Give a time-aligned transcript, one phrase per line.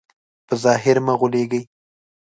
[0.47, 1.61] په ظاهر مه غولېږئ.